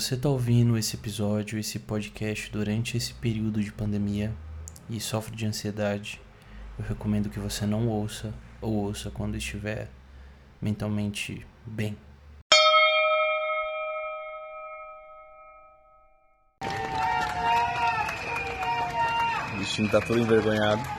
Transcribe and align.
você 0.00 0.14
está 0.14 0.28
ouvindo 0.28 0.78
esse 0.78 0.94
episódio, 0.94 1.58
esse 1.58 1.76
podcast 1.76 2.52
durante 2.52 2.96
esse 2.96 3.12
período 3.14 3.60
de 3.60 3.72
pandemia 3.72 4.32
e 4.88 5.00
sofre 5.00 5.34
de 5.34 5.44
ansiedade, 5.44 6.20
eu 6.78 6.84
recomendo 6.84 7.28
que 7.28 7.40
você 7.40 7.66
não 7.66 7.88
ouça 7.88 8.32
ou 8.60 8.74
ouça 8.74 9.10
quando 9.10 9.36
estiver 9.36 9.90
mentalmente 10.62 11.44
bem. 11.66 11.96
O 19.52 19.58
bichinho 19.58 19.90
tá 19.90 20.00
todo 20.00 20.20
envergonhado. 20.20 20.97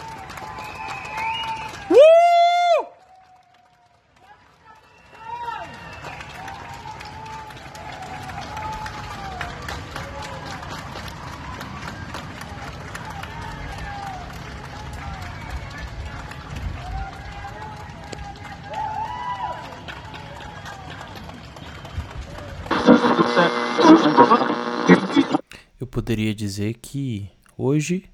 Poderia 25.89 26.33
dizer 26.33 26.75
que 26.75 27.29
hoje 27.57 28.09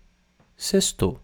sextou. 0.55 1.20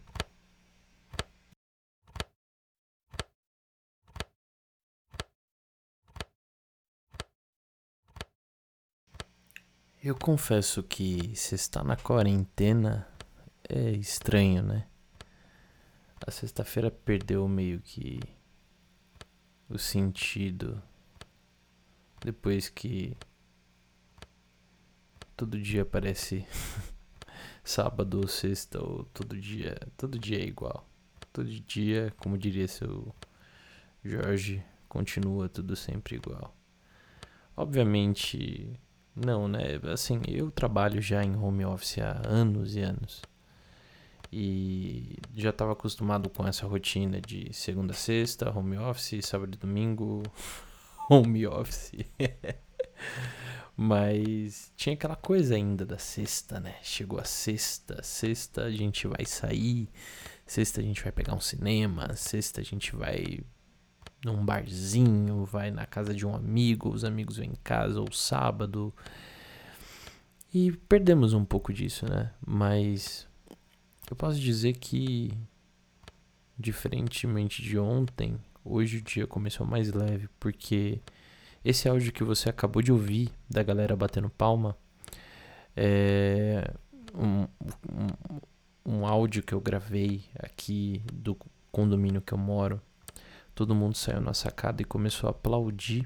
Eu 10.04 10.16
confesso 10.16 10.84
que 10.84 11.36
se 11.36 11.55
está 11.55 11.84
na 11.84 11.96
quarentena 11.96 13.08
é 13.70 13.91
estranho, 13.91 14.63
né? 14.63 14.88
A 16.26 16.32
sexta-feira 16.32 16.91
perdeu 16.91 17.48
meio 17.48 17.79
que 17.79 18.20
o 19.70 19.77
sentido 19.77 20.82
depois 22.20 22.70
que 22.70 23.16
todo 25.42 25.60
dia 25.60 25.84
parece 25.84 26.46
sábado 27.66 28.20
ou 28.20 28.28
sexta 28.28 28.80
ou 28.80 29.06
todo 29.06 29.36
dia, 29.36 29.76
todo 29.98 30.20
dia 30.20 30.38
é 30.38 30.46
igual. 30.46 30.88
Todo 31.34 31.50
dia, 31.50 32.14
como 32.18 32.38
diria 32.38 32.68
seu 32.68 33.12
Jorge, 34.06 34.64
continua 34.88 35.50
tudo 35.50 35.76
sempre 35.76 36.18
igual. 36.18 36.56
Obviamente, 37.58 38.80
não, 39.16 39.48
né? 39.48 39.80
Assim, 39.92 40.22
eu 40.28 40.52
trabalho 40.52 41.02
já 41.02 41.24
em 41.24 41.36
home 41.36 41.66
office 41.66 41.98
há 41.98 42.22
anos 42.24 42.76
e 42.76 42.82
anos. 42.82 43.24
E 44.32 45.18
já 45.34 45.50
estava 45.50 45.72
acostumado 45.72 46.30
com 46.30 46.48
essa 46.48 46.68
rotina 46.68 47.20
de 47.20 47.52
segunda 47.52 47.94
a 47.94 47.96
sexta, 47.96 48.56
home 48.56 48.78
office, 48.78 49.26
sábado 49.26 49.56
e 49.56 49.58
domingo, 49.58 50.22
home 51.10 51.48
office. 51.48 51.94
Mas 53.84 54.71
tinha 54.77 54.93
aquela 54.93 55.15
coisa 55.15 55.55
ainda 55.55 55.84
da 55.84 55.98
sexta, 55.98 56.60
né? 56.60 56.76
Chegou 56.84 57.20
a 57.20 57.24
sexta, 57.24 58.04
sexta 58.04 58.65
a 58.65 58.70
gente 58.70 59.07
vai 59.07 59.26
sair, 59.26 59.90
sexta 60.46 60.79
a 60.79 60.84
gente 60.84 61.01
vai 61.01 61.12
pegar 61.12 61.34
um 61.34 61.40
cinema, 61.40 62.15
sexta 62.15 62.62
a 62.62 62.63
gente 62.63 62.96
vai 62.96 63.40
num 64.23 64.46
barzinho, 64.46 65.46
vai 65.46 65.72
na 65.72 65.88
casa 65.88 66.13
de 66.13 66.28
um 66.28 66.35
amigo, 66.35 66.90
os 66.90 67.03
amigos 67.03 67.38
vêm 67.38 67.50
em 67.50 67.57
casa, 67.63 68.00
ou 68.00 68.12
sábado. 68.12 68.94
E 70.53 70.73
perdemos 70.88 71.34
um 71.34 71.44
pouco 71.44 71.73
disso, 71.73 72.07
né? 72.07 72.31
Mas 72.45 73.28
eu 74.12 74.16
posso 74.16 74.40
dizer 74.40 74.73
que, 74.73 75.35
diferentemente 76.56 77.63
de 77.63 77.79
ontem, 77.79 78.39
hoje 78.63 78.97
o 78.97 79.01
dia 79.01 79.25
começou 79.25 79.66
mais 79.66 79.91
leve, 79.91 80.29
porque 80.39 81.01
esse 81.63 81.88
áudio 81.88 82.11
que 82.11 82.23
você 82.23 82.49
acabou 82.49 82.81
de 82.81 82.91
ouvir 82.91 83.31
da 83.49 83.61
galera 83.61 83.95
batendo 83.95 84.29
palma 84.29 84.75
é 85.75 86.73
um, 87.13 87.44
um, 87.91 88.97
um 88.97 89.05
áudio 89.05 89.44
que 89.44 89.53
eu 89.53 89.61
gravei 89.61 90.23
aqui 90.39 91.03
do 91.13 91.38
condomínio 91.71 92.21
que 92.21 92.33
eu 92.33 92.38
moro. 92.38 92.81
Todo 93.53 93.75
mundo 93.75 93.95
saiu 93.95 94.21
na 94.21 94.33
sacada 94.33 94.81
e 94.81 94.85
começou 94.85 95.27
a 95.27 95.31
aplaudir 95.31 96.05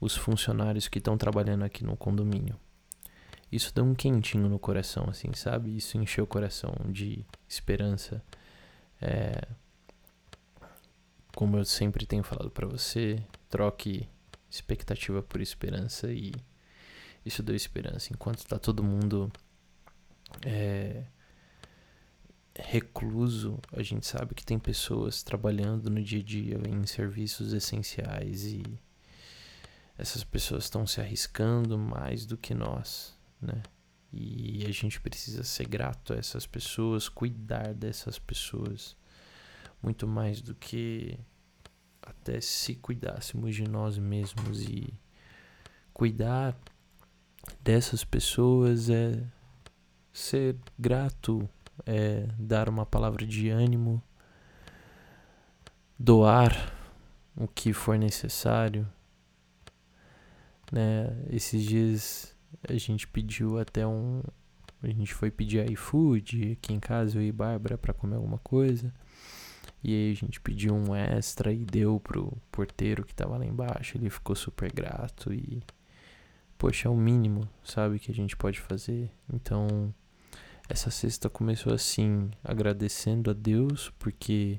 os 0.00 0.16
funcionários 0.16 0.88
que 0.88 0.98
estão 0.98 1.16
trabalhando 1.16 1.64
aqui 1.64 1.84
no 1.84 1.96
condomínio. 1.96 2.58
Isso 3.50 3.72
deu 3.72 3.84
um 3.84 3.94
quentinho 3.94 4.48
no 4.48 4.58
coração, 4.58 5.06
assim, 5.08 5.32
sabe? 5.34 5.76
Isso 5.76 5.96
encheu 5.96 6.24
o 6.24 6.26
coração 6.26 6.74
de 6.88 7.24
esperança. 7.48 8.22
É... 9.00 9.46
Como 11.34 11.56
eu 11.56 11.64
sempre 11.64 12.06
tenho 12.06 12.22
falado 12.22 12.50
para 12.50 12.66
você, 12.66 13.22
troque 13.48 14.08
expectativa 14.54 15.22
por 15.22 15.40
esperança 15.40 16.12
e 16.12 16.32
isso 17.26 17.42
deu 17.42 17.56
esperança. 17.56 18.12
Enquanto 18.12 18.46
tá 18.46 18.58
todo 18.58 18.82
mundo 18.82 19.32
é, 20.42 21.04
recluso, 22.56 23.58
a 23.72 23.82
gente 23.82 24.06
sabe 24.06 24.34
que 24.34 24.44
tem 24.44 24.58
pessoas 24.58 25.22
trabalhando 25.22 25.90
no 25.90 26.02
dia 26.02 26.20
a 26.20 26.22
dia 26.22 26.60
em 26.68 26.86
serviços 26.86 27.52
essenciais 27.52 28.44
e 28.44 28.62
essas 29.98 30.22
pessoas 30.22 30.64
estão 30.64 30.86
se 30.86 31.00
arriscando 31.00 31.76
mais 31.76 32.24
do 32.24 32.36
que 32.36 32.54
nós, 32.54 33.12
né? 33.40 33.62
E 34.12 34.64
a 34.66 34.70
gente 34.70 35.00
precisa 35.00 35.42
ser 35.42 35.66
grato 35.66 36.12
a 36.12 36.16
essas 36.16 36.46
pessoas, 36.46 37.08
cuidar 37.08 37.74
dessas 37.74 38.16
pessoas, 38.16 38.96
muito 39.82 40.06
mais 40.06 40.40
do 40.40 40.54
que 40.54 41.18
até 42.06 42.40
se 42.40 42.74
cuidássemos 42.74 43.54
de 43.54 43.64
nós 43.64 43.98
mesmos 43.98 44.62
e 44.62 44.92
cuidar 45.92 46.56
dessas 47.62 48.04
pessoas 48.04 48.90
é 48.90 49.22
ser 50.12 50.56
grato, 50.78 51.48
é 51.84 52.28
dar 52.38 52.68
uma 52.68 52.86
palavra 52.86 53.26
de 53.26 53.48
ânimo, 53.48 54.02
doar 55.98 56.72
o 57.36 57.48
que 57.48 57.72
for 57.72 57.98
necessário. 57.98 58.88
Né? 60.70 61.24
Esses 61.30 61.62
dias 61.62 62.36
a 62.68 62.74
gente 62.74 63.06
pediu 63.06 63.58
até 63.58 63.86
um. 63.86 64.22
A 64.82 64.86
gente 64.88 65.14
foi 65.14 65.30
pedir 65.30 65.70
iFood 65.70 66.52
aqui 66.52 66.72
em 66.72 66.80
casa, 66.80 67.18
eu 67.18 67.22
e 67.22 67.32
Bárbara, 67.32 67.78
para 67.78 67.94
comer 67.94 68.16
alguma 68.16 68.38
coisa. 68.38 68.92
E 69.84 69.92
aí 69.92 70.12
a 70.12 70.16
gente 70.16 70.40
pediu 70.40 70.74
um 70.74 70.94
extra 70.94 71.52
e 71.52 71.62
deu 71.62 72.00
pro 72.00 72.32
porteiro 72.50 73.04
que 73.04 73.14
tava 73.14 73.36
lá 73.36 73.44
embaixo. 73.44 73.98
Ele 73.98 74.08
ficou 74.08 74.34
super 74.34 74.72
grato 74.72 75.30
e. 75.30 75.62
Poxa, 76.56 76.88
é 76.88 76.90
o 76.90 76.96
mínimo, 76.96 77.46
sabe, 77.62 77.98
que 77.98 78.10
a 78.10 78.14
gente 78.14 78.34
pode 78.34 78.58
fazer. 78.58 79.10
Então, 79.30 79.94
essa 80.70 80.90
sexta 80.90 81.28
começou 81.28 81.74
assim, 81.74 82.30
agradecendo 82.42 83.30
a 83.30 83.34
Deus, 83.34 83.92
porque 83.98 84.58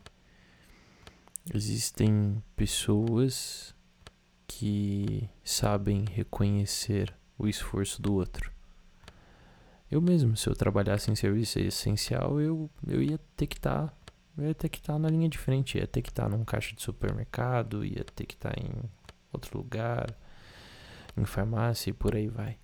existem 1.51 2.43
pessoas 2.55 3.73
que 4.45 5.27
sabem 5.43 6.05
reconhecer 6.11 7.11
o 7.35 7.47
esforço 7.47 7.99
do 7.99 8.13
outro. 8.13 8.51
Eu 9.89 10.01
mesmo, 10.01 10.37
se 10.37 10.47
eu 10.47 10.53
trabalhasse 10.53 11.09
em 11.09 11.15
serviço 11.15 11.57
essencial, 11.57 12.39
eu, 12.39 12.69
eu 12.85 13.01
ia 13.01 13.17
ter 13.35 13.47
que 13.47 13.57
estar 13.57 13.87
tá 13.87 14.04
eu 14.37 14.45
ia 14.45 14.55
ter 14.55 14.69
que 14.69 14.77
estar 14.77 14.97
na 14.99 15.09
linha 15.09 15.29
de 15.29 15.37
frente, 15.37 15.77
ia 15.77 15.87
ter 15.87 16.01
que 16.01 16.09
estar 16.09 16.29
num 16.29 16.43
caixa 16.43 16.75
de 16.75 16.81
supermercado, 16.81 17.85
ia 17.85 18.03
ter 18.03 18.25
que 18.25 18.35
estar 18.35 18.53
em 18.59 18.71
outro 19.31 19.57
lugar, 19.57 20.15
em 21.17 21.25
farmácia 21.25 21.89
e 21.89 21.93
por 21.93 22.15
aí 22.15 22.27
vai. 22.27 22.57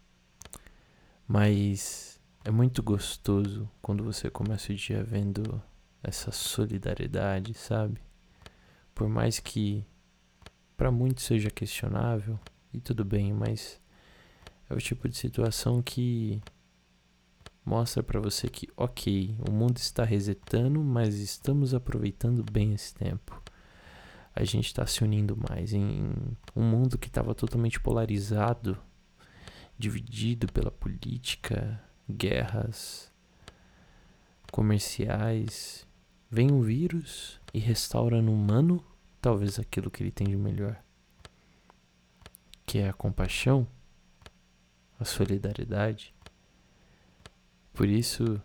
Mas 1.28 2.20
é 2.44 2.52
muito 2.52 2.84
gostoso 2.84 3.70
quando 3.82 4.04
você 4.04 4.30
começa 4.30 4.72
o 4.72 4.76
dia 4.76 5.04
vendo 5.04 5.62
essa 6.04 6.32
solidariedade, 6.32 7.54
sabe? 7.54 8.02
Por 8.94 9.08
mais 9.08 9.40
que 9.40 9.86
para 10.76 10.92
muitos 10.92 11.24
seja 11.26 11.50
questionável, 11.50 12.40
e 12.74 12.80
tudo 12.80 13.04
bem, 13.04 13.34
mas 13.34 13.80
é 14.70 14.74
o 14.74 14.78
tipo 14.78 15.08
de 15.08 15.16
situação 15.16 15.82
que 15.82 16.42
mostra 17.66 18.02
para 18.02 18.20
você 18.20 18.50
que, 18.50 18.68
ok, 18.76 19.36
o 19.48 19.52
mundo 19.52 19.78
está 19.78 20.04
resetando, 20.04 20.84
mas 20.84 21.16
estamos 21.16 21.74
aproveitando 21.74 22.44
bem 22.44 22.74
esse 22.74 22.94
tempo. 22.94 23.42
A 24.36 24.44
gente 24.44 24.68
está 24.68 24.86
se 24.88 25.04
unindo 25.04 25.38
mais 25.38 25.74
em 25.74 26.12
um 26.56 26.64
mundo 26.64 26.98
que 26.98 27.08
estava 27.08 27.36
totalmente 27.36 27.80
polarizado, 27.80 28.78
dividido 29.78 30.48
pela 30.52 30.72
política, 30.72 31.82
guerras 32.10 33.12
comerciais. 34.52 35.86
Vem 36.30 36.52
um 36.52 36.62
vírus 36.62 37.40
e 37.54 37.60
restaura 37.60 38.22
no 38.22 38.34
humano 38.34 38.84
talvez 39.22 39.60
aquilo 39.60 39.92
que 39.92 40.02
ele 40.02 40.12
tem 40.12 40.28
de 40.28 40.36
melhor, 40.36 40.82
que 42.66 42.80
é 42.80 42.90
a 42.90 42.94
compaixão, 42.94 43.68
a 45.00 45.06
solidariedade. 45.06 46.14
Por 47.74 47.88
isso, 47.88 48.42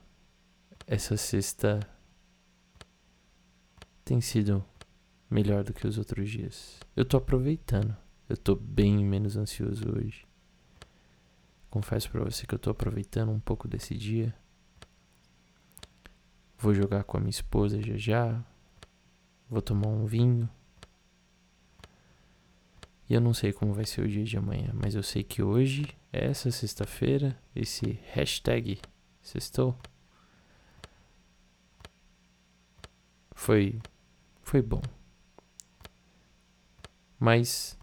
essa 0.87 1.17
sexta 1.17 1.81
tem 4.05 4.21
sido 4.21 4.65
melhor 5.29 5.65
do 5.65 5.73
que 5.73 5.87
os 5.87 5.99
outros 5.99 6.31
dias. 6.31 6.79
Eu 6.95 7.05
tô 7.05 7.17
aproveitando. 7.17 7.97
Eu 8.29 8.37
tô 8.37 8.55
bem 8.55 9.05
menos 9.05 9.37
ansioso 9.37 9.85
hoje. 9.97 10.25
Confesso 11.71 12.11
para 12.11 12.25
você 12.25 12.47
que 12.47 12.55
eu 12.55 12.59
tô 12.59 12.71
aproveitando 12.71 13.31
um 13.31 13.41
pouco 13.41 13.69
desse 13.69 13.95
dia. 13.95 14.35
Vou 16.59 16.75
jogar 16.75 17.05
com 17.05 17.17
a 17.17 17.21
minha 17.21 17.31
esposa 17.31 17.81
já 17.83 17.97
já. 17.97 18.45
Vou 19.49 19.61
tomar 19.61 19.89
um 19.89 20.07
vinho. 20.07 20.49
E 23.09 23.15
eu 23.15 23.21
não 23.21 23.33
sei 23.33 23.53
como 23.53 23.73
vai 23.73 23.85
ser 23.85 24.01
o 24.01 24.09
dia 24.09 24.25
de 24.25 24.37
amanhã, 24.37 24.71
mas 24.75 24.95
eu 24.97 25.03
sei 25.03 25.23
que 25.23 25.43
hoje, 25.43 25.87
essa 26.13 26.51
sexta-feira, 26.51 27.39
esse 27.55 28.01
hashtag 28.13 28.81
sextou, 29.29 29.77
foi, 33.35 33.81
foi 34.43 34.63
bom. 34.63 34.83
Mas 37.19 37.79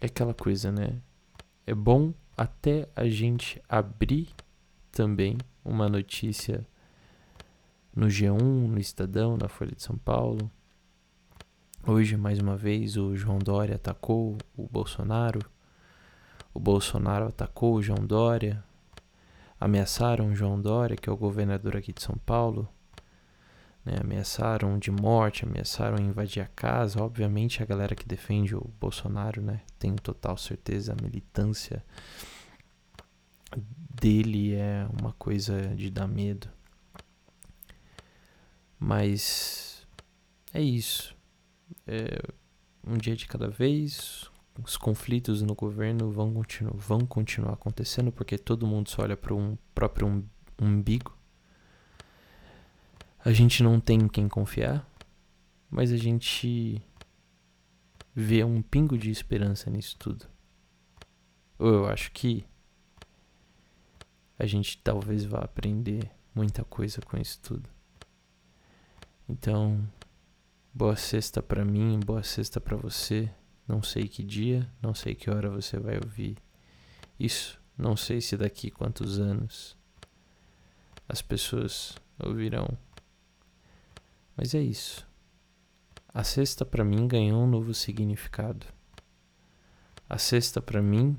é 0.00 0.06
aquela 0.06 0.34
coisa, 0.34 0.70
né? 0.70 1.00
É 1.66 1.74
bom 1.74 2.14
até 2.36 2.88
a 2.96 3.08
gente 3.08 3.62
abrir 3.68 4.28
também 4.90 5.36
uma 5.64 5.88
notícia 5.88 6.66
no 7.94 8.06
G1, 8.06 8.40
no 8.40 8.78
Estadão, 8.78 9.36
na 9.36 9.48
Folha 9.48 9.74
de 9.74 9.82
São 9.82 9.98
Paulo, 9.98 10.50
Hoje, 11.86 12.14
mais 12.14 12.38
uma 12.38 12.58
vez, 12.58 12.98
o 12.98 13.16
João 13.16 13.38
Dória 13.38 13.76
atacou 13.76 14.36
o 14.54 14.68
Bolsonaro. 14.68 15.40
O 16.52 16.60
Bolsonaro 16.60 17.26
atacou 17.26 17.74
o 17.74 17.82
João 17.82 18.06
Dória. 18.06 18.62
Ameaçaram 19.60 20.34
João 20.34 20.60
Dória, 20.60 20.96
que 20.96 21.08
é 21.08 21.12
o 21.12 21.16
governador 21.16 21.76
aqui 21.76 21.92
de 21.92 22.02
São 22.02 22.16
Paulo. 22.24 22.68
Né? 23.84 23.94
Ameaçaram 24.00 24.78
de 24.78 24.90
morte, 24.90 25.44
ameaçaram 25.44 25.98
invadir 25.98 26.42
a 26.42 26.46
casa. 26.46 27.02
Obviamente, 27.02 27.62
a 27.62 27.66
galera 27.66 27.94
que 27.94 28.06
defende 28.06 28.56
o 28.56 28.70
Bolsonaro, 28.80 29.42
né? 29.42 29.60
Tenho 29.78 29.96
total 29.96 30.36
certeza, 30.36 30.92
a 30.92 31.02
militância 31.02 31.84
dele 34.00 34.54
é 34.54 34.86
uma 35.00 35.12
coisa 35.12 35.60
de 35.76 35.90
dar 35.90 36.08
medo. 36.08 36.48
Mas 38.78 39.86
é 40.54 40.62
isso 40.62 41.14
é, 41.86 42.22
um 42.86 42.96
dia 42.96 43.16
de 43.16 43.26
cada 43.26 43.48
vez. 43.48 44.30
Os 44.62 44.76
conflitos 44.76 45.42
no 45.42 45.54
governo 45.54 46.10
vão, 46.10 46.32
continu 46.32 46.72
vão 46.74 47.00
continuar 47.00 47.54
acontecendo 47.54 48.12
porque 48.12 48.36
todo 48.36 48.66
mundo 48.66 48.88
só 48.88 49.02
olha 49.02 49.16
para 49.16 49.34
um 49.34 49.56
próprio 49.74 50.06
um 50.06 50.24
umbigo. 50.60 51.16
A 53.24 53.32
gente 53.32 53.62
não 53.62 53.80
tem 53.80 54.08
quem 54.08 54.28
confiar, 54.28 54.86
mas 55.70 55.92
a 55.92 55.96
gente 55.96 56.82
vê 58.14 58.44
um 58.44 58.62
pingo 58.62 58.96
de 58.96 59.10
esperança 59.10 59.70
nisso 59.70 59.96
tudo. 59.98 60.26
Ou 61.58 61.68
eu 61.68 61.86
acho 61.86 62.12
que 62.12 62.44
a 64.38 64.46
gente 64.46 64.78
talvez 64.78 65.24
vá 65.24 65.40
aprender 65.40 66.10
muita 66.34 66.64
coisa 66.64 67.00
com 67.02 67.16
isso 67.16 67.38
tudo. 67.40 67.68
Então, 69.28 69.86
Boa 70.72 70.94
sexta 70.94 71.42
para 71.42 71.64
mim, 71.64 71.98
boa 71.98 72.22
sexta 72.22 72.60
para 72.60 72.76
você. 72.76 73.28
Não 73.70 73.84
sei 73.84 74.08
que 74.08 74.24
dia, 74.24 74.68
não 74.82 74.92
sei 74.92 75.14
que 75.14 75.30
hora 75.30 75.48
você 75.48 75.78
vai 75.78 75.94
ouvir 75.94 76.36
isso. 77.16 77.56
Não 77.78 77.96
sei 77.96 78.20
se 78.20 78.36
daqui 78.36 78.68
quantos 78.68 79.20
anos 79.20 79.76
as 81.08 81.22
pessoas 81.22 81.94
ouvirão. 82.18 82.66
Mas 84.36 84.56
é 84.56 84.60
isso. 84.60 85.06
A 86.12 86.24
sexta 86.24 86.64
para 86.64 86.84
mim 86.84 87.06
ganhou 87.06 87.44
um 87.44 87.46
novo 87.46 87.72
significado. 87.72 88.66
A 90.08 90.18
sexta 90.18 90.60
para 90.60 90.82
mim 90.82 91.16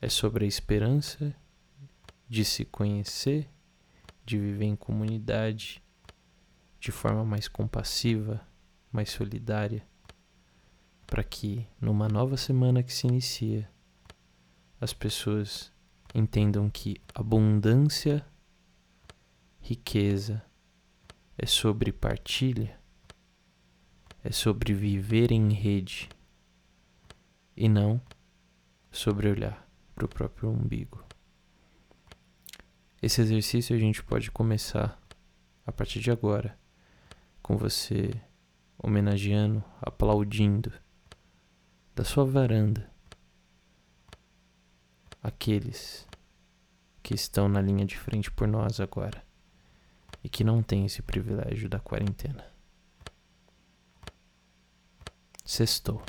é 0.00 0.08
sobre 0.08 0.46
a 0.46 0.48
esperança 0.48 1.36
de 2.26 2.42
se 2.42 2.64
conhecer, 2.64 3.50
de 4.24 4.38
viver 4.38 4.64
em 4.64 4.76
comunidade 4.76 5.82
de 6.80 6.90
forma 6.90 7.22
mais 7.22 7.48
compassiva, 7.48 8.40
mais 8.90 9.10
solidária, 9.10 9.86
para 11.10 11.24
que 11.24 11.66
numa 11.80 12.08
nova 12.08 12.36
semana 12.36 12.84
que 12.84 12.92
se 12.92 13.08
inicia, 13.08 13.68
as 14.80 14.92
pessoas 14.92 15.72
entendam 16.14 16.70
que 16.70 16.98
abundância, 17.12 18.24
riqueza 19.60 20.40
é 21.36 21.46
sobre 21.46 21.90
partilha, 21.90 22.78
é 24.22 24.30
sobre 24.30 24.72
viver 24.72 25.32
em 25.32 25.52
rede 25.52 26.08
e 27.56 27.68
não 27.68 28.00
sobre 28.88 29.28
olhar 29.28 29.68
para 29.96 30.04
o 30.04 30.08
próprio 30.08 30.48
umbigo. 30.48 31.04
Esse 33.02 33.20
exercício 33.20 33.74
a 33.74 33.78
gente 33.80 34.00
pode 34.00 34.30
começar 34.30 34.96
a 35.66 35.72
partir 35.72 35.98
de 35.98 36.12
agora 36.12 36.56
com 37.42 37.56
você 37.56 38.12
homenageando, 38.78 39.64
aplaudindo 39.82 40.72
da 42.00 42.04
sua 42.04 42.24
varanda 42.24 42.90
aqueles 45.22 46.08
que 47.02 47.12
estão 47.12 47.46
na 47.46 47.60
linha 47.60 47.84
de 47.84 47.98
frente 47.98 48.30
por 48.30 48.48
nós 48.48 48.80
agora 48.80 49.22
e 50.24 50.28
que 50.30 50.42
não 50.42 50.62
têm 50.62 50.86
esse 50.86 51.02
privilégio 51.02 51.68
da 51.68 51.78
quarentena. 51.78 52.42
Sextou. 55.44 56.02